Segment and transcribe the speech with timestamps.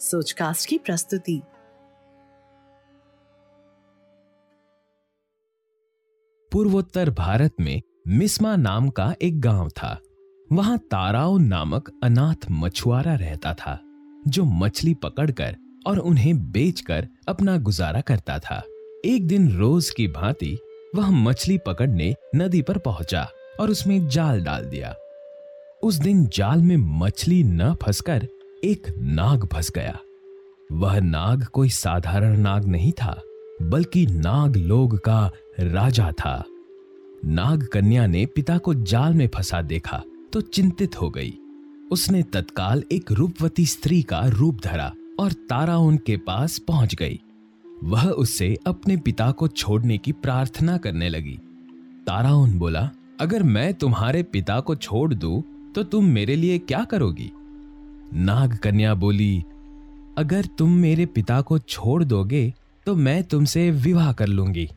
[0.00, 1.42] सोचकास्ट की प्रस्तुति।
[6.52, 10.00] पूर्वोत्तर भारत में मिस्मा नाम का एक गाँव था।
[10.52, 13.80] वहाँ ताराओ नामक अनाथ मछुआरा रहता था,
[14.28, 18.62] जो मछली पकड़कर और उन्हें बेचकर अपना गुजारा करता था।
[19.04, 20.58] एक दिन रोज की भांति
[20.94, 23.28] वह मछली पकड़ने नदी पर पहुँचा
[23.60, 24.94] और उसमें जाल डाल दिया।
[25.82, 28.28] उस दिन जाल में मछली न फंसकर
[28.64, 29.98] एक नाग फंस गया।
[30.72, 33.20] वह नाग कोई साधारण नाग नहीं था,
[33.62, 36.42] बल्कि नाग लोग का राजा था।
[37.24, 40.02] नाग कन्या ने पिता को जाल में फंसा देखा
[40.32, 41.32] तो चिंतित हो गई।
[41.92, 47.20] उसने तत्काल एक रूपवती स्त्री का रूप धरा और तारा उनके पास पहुँच गई।
[47.84, 51.38] वह उससे अपने पिता को छोड़ने की प्रार्थना करने लगी।
[52.06, 52.90] तारा उन बोला,
[53.20, 55.42] अगर मैं तुम्हारे पिता को छोड़ दूँ
[55.74, 57.32] तो तुम मेरे लिए क्या करोगी?
[58.14, 59.44] नाग कन्या बोली,
[60.18, 62.54] अगर तुम मेरे पिता को छोड़ दोगे
[62.86, 64.68] तो मैं तुमसे विवाह कर लूँगी.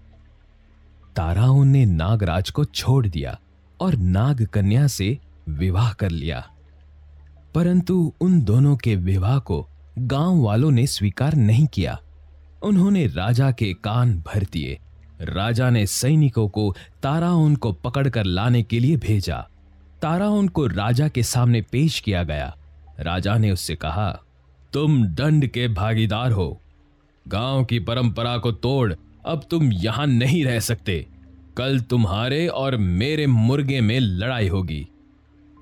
[1.16, 3.40] ताराओं ने नागराज को छोड़ दिया
[3.80, 5.18] और नाग कन्या से
[5.50, 6.48] विवाह कर लिया।
[7.56, 12.00] परंतु उन दोनों के विवाह को गाँव वालों ने स्वीकार नहीं किया।
[12.64, 14.80] उन्होंने राजा के कान भर दिए।
[15.22, 19.48] राजा ने सैनिकों को ताराउन को पकड़कर लाने के लिए भेजा।
[20.02, 22.58] ताराउन को राजा के सामने पेश किया गया।
[23.02, 24.20] राजा ने उससे कहा,
[24.74, 26.62] तुम दंड के भागीदार हो।
[27.28, 28.94] गाँव की परंपरा को तोड़,
[29.26, 31.08] अब तुम यहाँ नहीं रह सकते।
[31.58, 34.88] कल तुम्हारे और मेरे मुर्गे में लड़ाई होगी।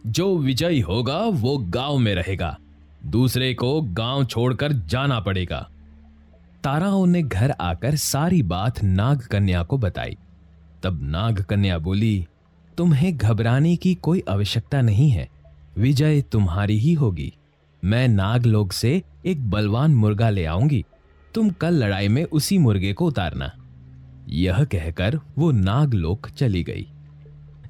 [0.08, 2.58] जो विजयी होगा, वो गाँव में रहेगा।
[3.06, 5.70] दूसरे को गाँव छोड़कर जाना पड़ेगा।
[6.64, 10.18] ताराओं ने घर आकर सारी बात नाग कन्या को बताई।
[10.84, 12.28] तब नाग कन्या बोली,
[12.78, 15.30] तुम्हें घबराने की कोई आवश्यकता नहीं है।
[15.80, 17.34] विजय तुम्हारी ही होगी।
[17.84, 20.86] मैं नागलोक से एक बलवान मुर्गा ले आऊँगी।
[21.34, 23.52] तुम कल लड़ाई में उसी मुर्गे को उतारना।
[24.30, 26.88] यह कहकर वो नागलोक चली गई।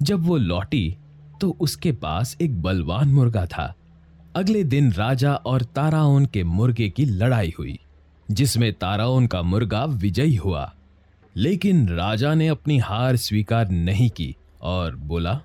[0.02, 0.98] जब वो लौटी
[1.42, 3.74] तो उसके पास एक बलवान मुर्गा था।
[4.36, 7.80] अगले दिन राजा और ताराओन के मुर्गे की लड़ाई हुई,
[8.32, 10.74] जिसमें ताराओन का मुर्गा विजयी हुआ।
[11.36, 15.42] लेकिन राजा ने अपनी हार स्वीकार नहीं की और बोला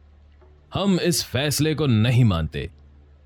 [0.74, 2.70] हम इस फैसले को नहीं मानते।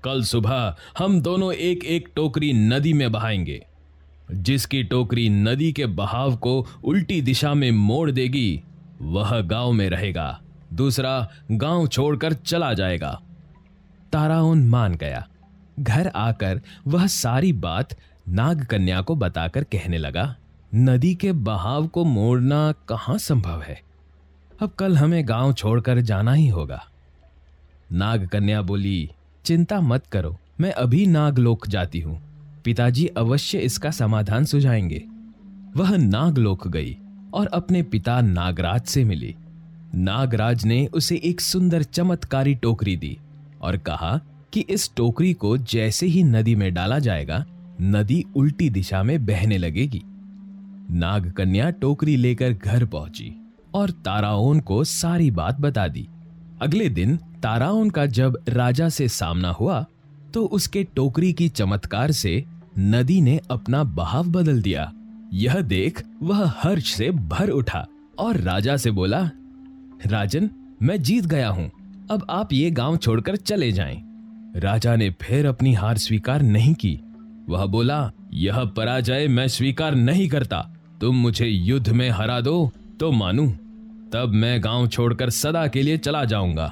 [0.03, 3.65] कल सुबह हम दोनों एक एक टोकरी नदी में बहाएँगे,
[4.31, 8.61] जिसकी टोकरी नदी के बहाव को उल्टी दिशा में मोड़ देगी,
[9.01, 10.41] वह गाँव में रहेगा,
[10.73, 13.21] दूसरा गाँव छोड़कर चला जाएगा।
[14.13, 15.27] ताराउन मान गया।
[15.79, 17.95] घर आकर वह सारी बात
[18.29, 20.35] नाग कन्या को बताकर कहने लगा,
[20.75, 23.81] नदी के बहाव को मोड़ना कहाँ संभव है?
[24.61, 26.83] अब कल हमें गाँव छोड़कर जाना ही होगा।
[27.93, 29.09] नाग कन्या बोली,
[29.45, 32.21] चिंता मत करो, मैं अभी नागलोक जाती हूँ।
[32.65, 35.03] पिताजी अवश्य इसका समाधान सुझाएँगे।
[35.77, 36.97] वह नागलोक गई
[37.33, 39.35] और अपने पिता नागराज से मिली।
[39.95, 43.17] नागराज ने उसे एक सुंदर चमत्कारी टोकरी दी
[43.61, 44.21] और कहा
[44.53, 47.45] कि इस टोकरी को जैसे ही नदी में डाला जाएगा,
[47.81, 50.01] नदी उल्टी दिशा में बहने लगेगी।
[50.91, 56.07] नाग कन्या टोकरी लेकर घर पहुँची और ताराओन को सारी बात बता दी।
[56.61, 59.85] अगले दिन ताराओन का जब राजा से सामना हुआ
[60.33, 62.43] तो उसके टोकरी की चमत्कार से
[62.77, 64.91] नदी ने अपना बहाव बदल दिया।
[65.33, 67.85] यह देख वह हर्ष से भर उठा
[68.19, 69.19] और राजा से बोला,
[70.05, 70.49] राजन,
[70.81, 71.69] मैं जीत गया हूँ।
[72.11, 74.01] अब आप ये गाँव छोड़कर चले जाएँ।
[74.55, 76.99] राजा ने फिर अपनी हार स्वीकार नहीं की।
[77.49, 80.61] वह बोला, यह पराजय मैं स्वीकार नहीं करता।
[81.01, 83.51] तुम मुझे युद्ध में हरा दो तो मानू।
[84.13, 86.67] तब मैं गाँव छोड़कर सदा के लिए चला जाऊँगा।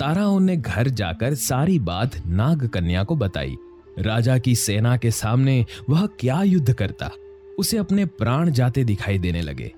[0.00, 3.56] ताराओं ने घर जाकर सारी बात नाग कन्या को बताई।
[3.98, 7.10] राजा की सेना के सामने वह क्या युद्ध करता,
[7.58, 9.72] उसे अपने प्राण जाते दिखाई देने लगे।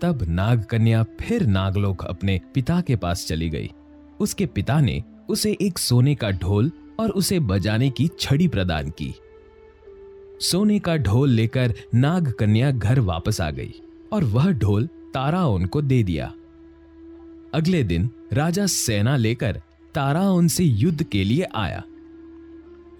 [0.00, 3.70] तब नाग कन्या फिर नागलोक अपने पिता के पास चली गई।
[4.20, 6.70] उसके पिता ने उसे एक सोने का ढोल
[7.00, 9.14] और उसे बजाने की छड़ी प्रदान की।
[10.40, 13.74] सोने का ढोल लेकर नाग कन्या घर वापस आ गई
[14.12, 16.32] और वह ढोल ताराओन को दे दिया।
[17.54, 19.62] अगले दिन राजा सेना लेकर
[19.94, 21.82] ताराओन से युद्ध के लिए आया।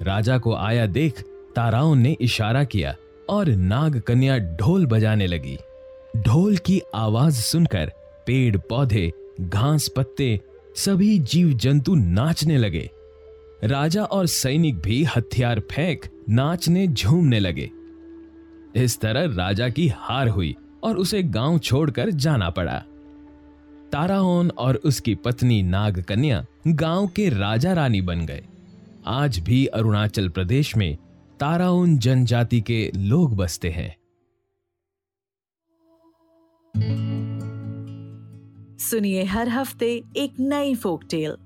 [0.03, 1.23] राजा को आया देख
[1.57, 2.97] ताराओं ने इशारा किया
[3.29, 5.59] और नाग कन्या ढोल बजाने लगी।
[6.17, 7.93] ढोल की आवाज़ सुनकर
[8.27, 10.41] पेड़, पौधे, घास, पत्ते,
[10.77, 12.91] सभी जीव जंतु नाचने लगे।
[13.65, 17.71] राजा और सैनिक भी हथियार फेंक नाचने झूमने लगे।
[18.77, 22.79] इस तरह राजा की हार हुई। और उसे गाँव छोड़कर जाना पड़ा।
[23.93, 28.45] ताराओन और उसकी पत्नी नाग कन्या गाँव के राजा रानी बन गए।
[29.07, 30.97] आज भी अरुणाचल प्रदेश में
[31.41, 33.97] ताराउन जनजाति के लोग बसते हैं।
[38.79, 41.37] सुनिए हर हफ़्ते एक नई फोक टेल